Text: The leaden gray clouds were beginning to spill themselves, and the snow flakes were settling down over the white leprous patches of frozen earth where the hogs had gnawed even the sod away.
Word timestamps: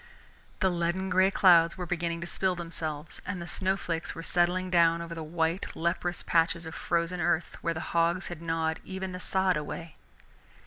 The 0.61 0.71
leaden 0.71 1.11
gray 1.11 1.29
clouds 1.29 1.77
were 1.77 1.85
beginning 1.85 2.21
to 2.21 2.25
spill 2.25 2.55
themselves, 2.55 3.21
and 3.23 3.39
the 3.39 3.45
snow 3.47 3.77
flakes 3.77 4.15
were 4.15 4.23
settling 4.23 4.71
down 4.71 4.99
over 4.99 5.13
the 5.13 5.21
white 5.21 5.75
leprous 5.75 6.23
patches 6.23 6.65
of 6.65 6.73
frozen 6.73 7.21
earth 7.21 7.55
where 7.61 7.75
the 7.75 7.81
hogs 7.93 8.25
had 8.25 8.41
gnawed 8.41 8.79
even 8.83 9.11
the 9.11 9.19
sod 9.19 9.57
away. 9.57 9.97